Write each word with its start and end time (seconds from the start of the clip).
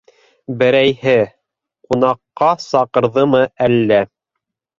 Берәйһе... 0.61 1.13
ҡунаҡҡа 1.89 2.49
саҡырҙымы 2.65 3.45
әллә? 3.69 4.03